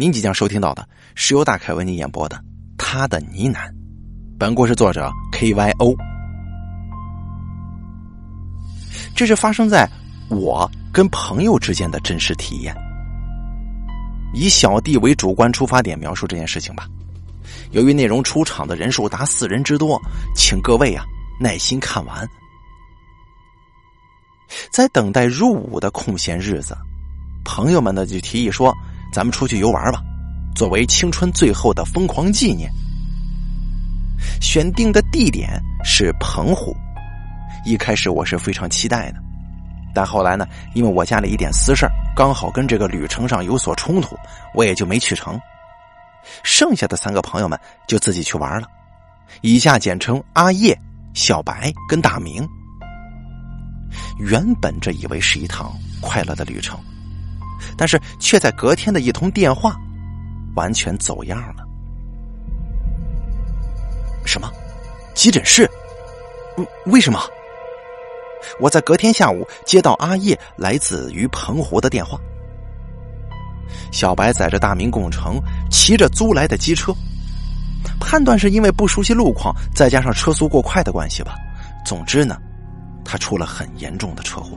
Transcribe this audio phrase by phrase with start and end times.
[0.00, 2.34] 您即将收听到的是由大凯为您演播的
[2.78, 3.68] 《他的呢喃》，
[4.38, 5.94] 本故事作者 K Y O。
[9.14, 9.86] 这是发生在
[10.30, 12.74] 我跟朋友之间的真实体验。
[14.32, 16.88] 以小弟为主观出发点描述这件事情吧。
[17.72, 20.00] 由于内容出场的人数达四人之多，
[20.34, 21.04] 请各位啊
[21.38, 22.26] 耐心看完。
[24.70, 26.74] 在等待入伍的空闲日子，
[27.44, 28.74] 朋友们呢就提议说
[29.12, 30.02] ：“咱们出去游玩吧，
[30.54, 32.70] 作为青春最后的疯狂纪念。”
[34.40, 36.76] 选定的地点是澎湖。
[37.64, 39.18] 一开始我是非常期待的，
[39.94, 44.16] 但后来呢，因为我家里一点私事刚好跟这个旅程上有所冲突，
[44.54, 45.38] 我也就没去成。
[46.42, 48.66] 剩下的三个朋友们就自己去玩了，
[49.40, 50.78] 以下简称阿叶、
[51.14, 52.46] 小白跟大明。
[54.18, 56.78] 原本这以为是一趟快乐的旅程，
[57.76, 59.76] 但是却在隔天的一通电话，
[60.54, 61.64] 完全走样了。
[64.24, 64.50] 什么？
[65.14, 65.68] 急诊室？
[66.56, 67.20] 为为什么？
[68.58, 72.18] 我在隔天下午接到阿叶来自于澎湖的电话。
[73.92, 76.92] 小白载着大明共乘，骑着租来的机车，
[78.00, 81.34] 判断是因为不熟悉路况，再加上车速过快的关系吧。
[81.84, 82.36] 总之呢。
[83.02, 84.56] 他出了很严重的车祸，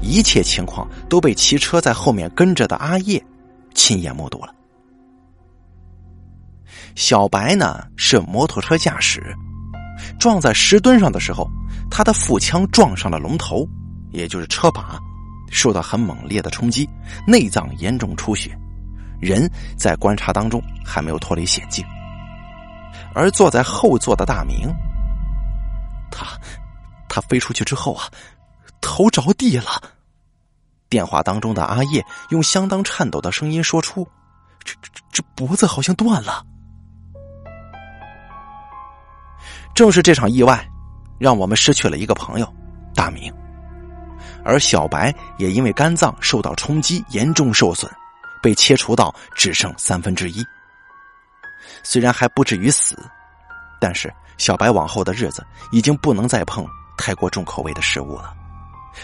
[0.00, 3.22] 一切情况都被骑车在后面跟着的阿叶
[3.74, 4.54] 亲眼目睹了。
[6.94, 9.34] 小白呢是摩托车驾驶，
[10.18, 11.48] 撞在石墩上的时候，
[11.90, 13.68] 他的腹腔撞上了龙头，
[14.12, 14.98] 也就是车把，
[15.50, 16.88] 受到很猛烈的冲击，
[17.26, 18.56] 内脏严重出血，
[19.20, 21.84] 人在观察当中还没有脱离险境。
[23.14, 24.72] 而坐在后座的大明。
[26.10, 26.26] 他，
[27.08, 28.04] 他飞出去之后啊，
[28.86, 29.82] 头着地了。
[30.88, 34.06] 电话当中的阿叶用相当颤抖的声音说出
[34.62, 36.46] ：“这、这、这脖子好像断了。”
[39.74, 40.64] 正是这场意外，
[41.18, 42.54] 让我们失去了一个朋友
[42.94, 43.34] 大明，
[44.44, 47.90] 而小白也因为肝脏受到冲击，严重受损，
[48.40, 50.44] 被切除到只剩三分之一。
[51.82, 52.96] 虽然还不至于死，
[53.80, 54.14] 但是。
[54.38, 55.42] 小白往后的日子
[55.72, 58.34] 已经不能再碰太过重口味的食物了，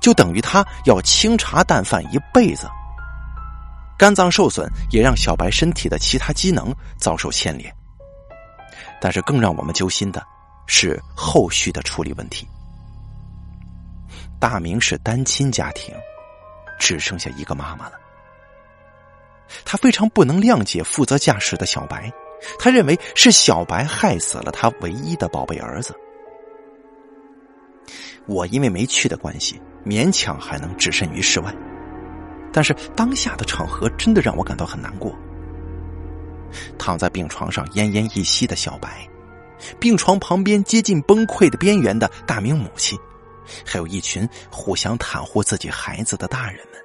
[0.00, 2.68] 就等于他要清茶淡饭一辈子。
[3.98, 7.74] 肝脏受损也让小白身体的其他机能遭受牵连。
[9.00, 10.24] 但是更让我们揪心的
[10.66, 12.46] 是后续的处理问题。
[14.40, 15.94] 大明是单亲家庭，
[16.78, 17.94] 只剩下一个妈妈了。
[19.64, 22.12] 他非常不能谅解负责驾驶的小白。
[22.56, 25.92] 他认为是小白害死了他唯一的宝贝儿子。
[28.28, 31.52] 我因为没去的关系，勉强还能置身于世外。
[32.52, 35.12] 但是当下的场合真的让我感到很难过。
[36.78, 39.08] 躺在病床上奄奄一息的小白，
[39.80, 42.98] 病床旁边接近崩溃的边缘的大明母亲，
[43.66, 46.80] 还有一群互相袒护自己孩子的大人们。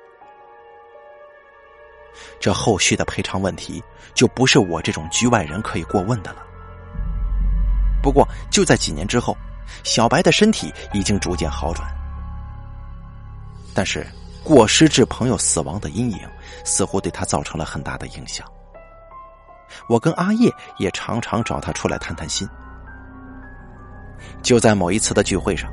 [2.40, 3.82] 这后续的赔偿问题
[4.14, 6.44] 就不是我这种局外人可以过问的了。
[8.02, 9.36] 不过就在几年之后，
[9.84, 11.88] 小白的身体已经逐渐好转，
[13.74, 14.06] 但是
[14.44, 16.20] 过失致朋友死亡的阴影
[16.66, 18.46] 似乎对他造成了很大的影响。
[19.90, 22.48] 我跟阿叶也常常找他出来谈谈心。
[24.42, 25.72] 就在某一次的聚会上，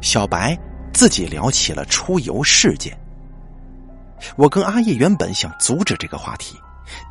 [0.00, 0.56] 小白
[0.92, 2.96] 自己聊起了出游事件。
[4.36, 6.58] 我跟阿叶原本想阻止这个话题，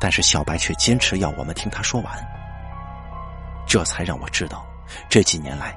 [0.00, 2.12] 但是小白却坚持要我们听他说完。
[3.66, 4.64] 这才让我知道
[5.08, 5.76] 这几年来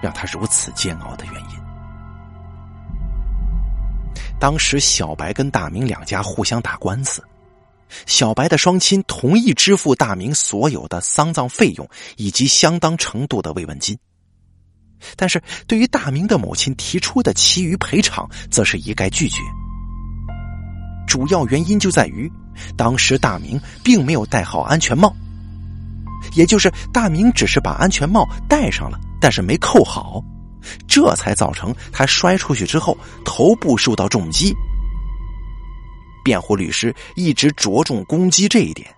[0.00, 1.58] 让他如此煎熬的原因。
[4.40, 7.22] 当时小白跟大明两家互相打官司，
[8.06, 13.98] 小白的双亲同意支付大明所有的丧葬费用以及相当程度的慰问金，
[15.16, 19.40] 但是对于大明的母亲提出的其余赔偿，则是一概拒绝。
[21.08, 22.30] 主要原因就在于，
[22.76, 25.12] 当时大明并没有戴好安全帽，
[26.34, 30.22] 也就是大明只是把安全帽戴上了，但是没扣好，
[30.86, 34.54] 这才造成他摔出去之后头部受到重击。
[36.24, 38.88] 辩护律师一直着重攻击这一点，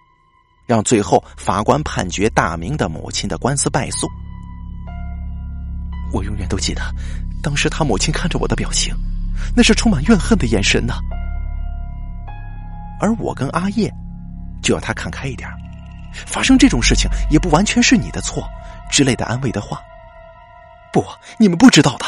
[0.66, 4.08] 让最后法官判决大明的母亲的官司败诉。
[6.12, 6.82] 我永远都记得，
[7.40, 8.92] 当时他母亲看着我的表情，
[9.54, 10.94] 那是充满怨恨的眼神呢。
[13.00, 13.88] 而我跟阿叶，
[14.60, 15.48] 就要他看开一点，
[16.26, 18.42] 发生这种事情也不完全是你的错
[18.90, 19.80] 之类的安慰的话。
[20.92, 21.04] 不，
[21.38, 22.06] 你们不知道的，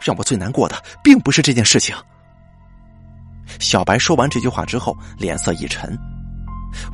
[0.00, 1.94] 让我最难过的并不是这件事情。
[3.58, 5.96] 小白说完这句话之后，脸色一沉，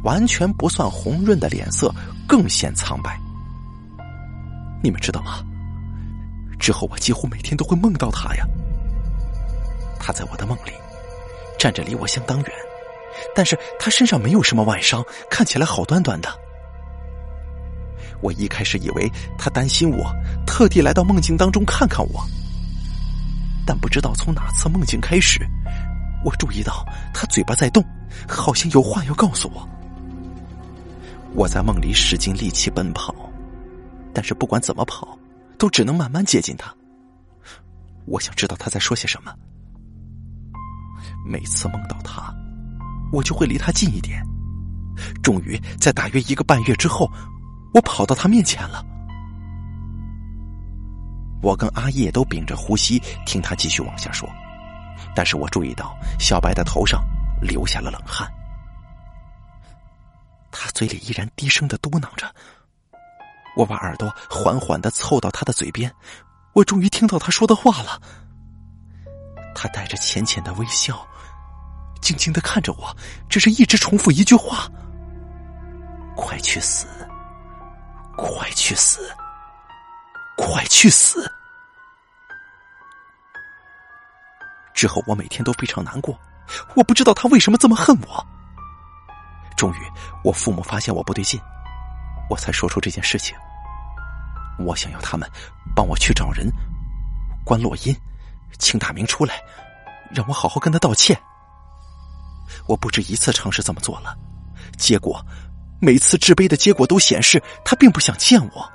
[0.04, 1.94] 完全不算红润的脸色
[2.26, 3.18] 更显苍白。
[4.82, 5.44] 你们知道吗？
[6.58, 8.44] 之后我几乎每天都会梦到他呀。
[9.98, 10.72] 他在我的梦里
[11.58, 12.50] 站着，离我相当远，
[13.34, 16.45] 但是他身上没有什么外伤，看起来好端端的。
[18.20, 20.14] 我一开始以为他担心我，
[20.46, 22.24] 特地来到梦境当中看看我，
[23.66, 25.46] 但不知道从哪次梦境开始。
[26.24, 26.84] 我注意到
[27.14, 27.84] 他嘴巴在动，
[28.28, 29.68] 好像有话要告诉我。
[31.34, 33.14] 我在梦里使尽力气奔跑，
[34.12, 35.16] 但是不管怎么跑，
[35.58, 36.74] 都只能慢慢接近他。
[38.06, 39.32] 我想知道他在说些什么。
[41.24, 42.34] 每次梦到他，
[43.12, 44.24] 我就会离他近一点。
[45.22, 47.10] 终于在大约一个半月之后，
[47.76, 48.82] 我跑到他面前了。
[51.42, 54.26] 我跟阿叶都屏着呼吸，听他继续往下说。
[55.14, 57.04] 但是我注意到小白的头上
[57.38, 58.26] 流下了冷汗，
[60.50, 62.34] 他嘴里依然低声的嘟囔着。
[63.56, 65.92] 我把耳朵缓缓的凑到他的嘴边，
[66.54, 68.00] 我终于听到他说的话了。
[69.54, 71.06] 他带着浅浅的微笑，
[72.00, 72.96] 静静的看着我，
[73.28, 74.66] 只是一直重复一句话
[76.16, 76.86] ：“快去死，
[78.16, 79.10] 快去死，
[80.36, 81.28] 快去死。”
[84.74, 86.18] 之后我每天都非常难过，
[86.74, 88.26] 我不知道他为什么这么恨我。
[89.56, 89.92] 终于，
[90.22, 91.40] 我父母发现我不对劲，
[92.28, 93.34] 我才说出这件事情。
[94.58, 95.28] 我想要他们
[95.74, 96.50] 帮我去找人，
[97.44, 97.96] 关洛音，
[98.58, 99.42] 请大明出来，
[100.10, 101.18] 让我好好跟他道歉。
[102.66, 104.16] 我不止一次尝试这么做了，
[104.76, 105.24] 结果
[105.80, 108.72] 每次制杯的结果都显示他并不想见我。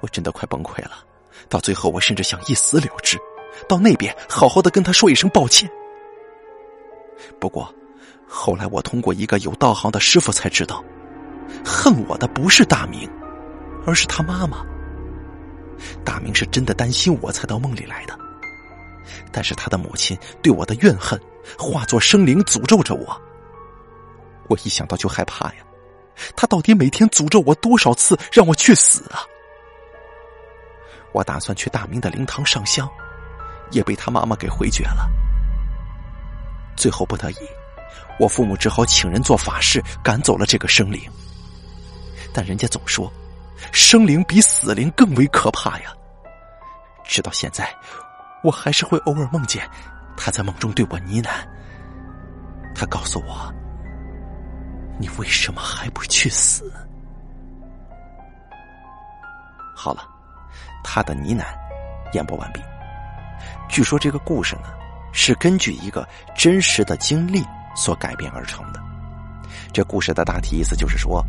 [0.00, 1.04] 我真的快崩溃了，
[1.48, 3.18] 到最后我甚至想一死了之。
[3.68, 5.70] 到那边好好的跟他说一声抱歉。
[7.38, 7.72] 不过，
[8.26, 10.82] 后来我通过一个有道行的师傅才知道，
[11.64, 13.08] 恨我的不是大明，
[13.86, 14.64] 而是他妈妈。
[16.04, 18.18] 大明是真的担心我才到梦里来的，
[19.30, 21.20] 但是他的母亲对我的怨恨
[21.58, 23.20] 化作生灵诅咒着我。
[24.48, 25.64] 我一想到就害怕呀，
[26.36, 29.22] 他到底每天诅咒我多少次，让我去死啊？
[31.12, 32.88] 我打算去大明的灵堂上香。
[33.70, 35.08] 也被他妈妈给回绝了。
[36.76, 37.36] 最后不得已，
[38.18, 41.00] 我父母只好请人做法事赶走了这个生灵。
[42.34, 43.10] 但人家总说，
[43.72, 45.90] 生灵比死灵更为可怕呀。
[47.02, 47.74] 直到现在，
[48.44, 49.66] 我还是会偶尔梦见
[50.18, 51.30] 他在梦中对我呢喃。
[52.74, 53.50] 他告诉我
[54.98, 56.70] ：“你为什么还不去死？”
[59.74, 60.06] 好了，
[60.84, 61.44] 他的呢喃
[62.14, 62.60] 演播完毕。
[63.68, 64.68] 据说这个故事呢，
[65.12, 66.06] 是根据一个
[66.36, 67.42] 真实的经历
[67.74, 68.80] 所改编而成的。
[69.72, 71.24] 这故事的大体意思就是说，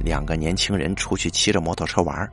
[0.00, 2.30] 两个年轻人出去骑着摩托车玩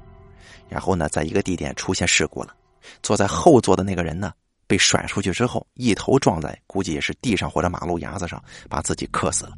[0.68, 2.56] 然后呢，在一个地点出现事故了。
[3.04, 4.34] 坐在后座的那个人呢，
[4.66, 9.54] 被甩出去之后，一头撞在估计也是地上或者马路牙子上，把自己磕死了。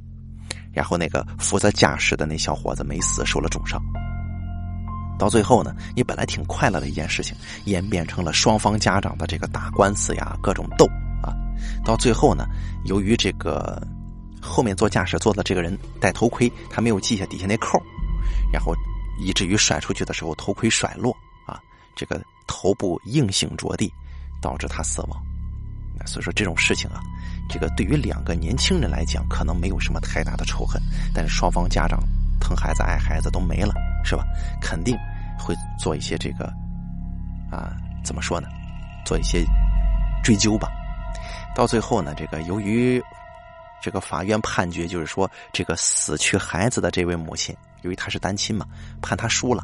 [0.74, 3.82] 然后那个负责驾驶的那小伙子没死，受了重伤。
[5.20, 10.86] 到最后呢，你本来挺快乐的一件事情，演变成了双方家长的这个打官司呀，各种斗
[11.22, 11.32] 啊。
[11.86, 12.46] 到最后呢，
[12.86, 13.82] 由于这个
[14.42, 17.82] 后面坐驾驶座的这个人戴头盔，他没有系下底下那扣，
[18.52, 18.74] 然后
[19.20, 21.16] 以至于甩出去的时候头盔甩落
[21.46, 21.62] 啊，
[21.96, 23.94] 这个头部硬性着地，
[24.42, 25.24] 导致他死亡。
[26.06, 27.00] 所以说这种事情啊，
[27.50, 30.82] 这个对于两个年轻人来讲，可能没有什么太大的仇恨，
[31.14, 32.00] 但是双方家长
[32.40, 33.74] 疼孩子爱孩子都没了。
[34.06, 34.26] 是吧？
[34.62, 34.98] 肯定
[35.40, 36.44] 会做一些这个
[37.50, 37.72] 啊，
[38.04, 38.50] 怎么说呢？
[39.06, 39.46] 做一些
[40.22, 40.68] 追究吧。
[41.56, 43.02] 到最后呢，这个由于
[43.82, 48.66] 这个法院判决，就是说这个死去孩子的这位母亲，由于她是单亲嘛，
[49.02, 49.64] 判她输了。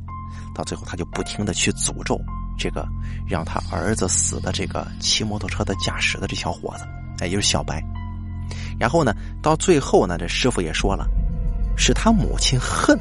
[0.56, 2.18] 到最后，他就不停的去诅咒
[2.60, 2.86] 这个
[3.25, 6.84] 让他儿子死的这个骑摩托车的驾驶的这小伙子，
[7.20, 7.82] 哎，也就是小白。
[8.78, 11.08] 然后呢，到最后呢，这师傅也说了，
[11.78, 13.00] 是他母亲恨。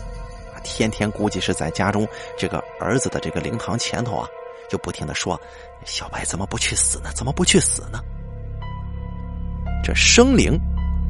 [0.64, 4.28] 天天估计是在家中这个儿子的这个灵堂前头啊，
[4.68, 5.40] 就不停的说
[5.86, 7.10] ：“小白怎么不去死呢？
[7.14, 8.00] 怎么不去死呢？”
[9.82, 10.58] 这生灵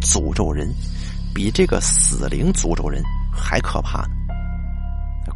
[0.01, 0.73] 诅咒人，
[1.35, 3.03] 比这个死灵诅咒人
[3.33, 4.11] 还可怕呢。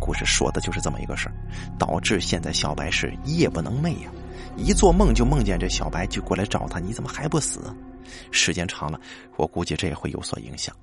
[0.05, 1.35] 故事说的就是这么一个事儿，
[1.79, 4.11] 导致现在小白是夜不能寐呀，
[4.57, 7.73] 一做梦就梦见这小白就过来找他，你怎么还不死？
[8.33, 9.01] 时间长了，
[9.37, 10.75] 我估计这也会有所影响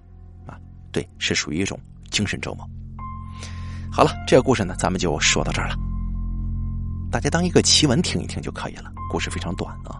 [0.47, 0.57] 啊。
[0.89, 1.77] 对，是属于一种
[2.09, 2.65] 精神折磨。
[3.91, 5.75] 好了，这个故事呢，咱们就说到这儿了。
[7.11, 9.99] 大家当一个奇闻听一听就可以了，故事非常短啊。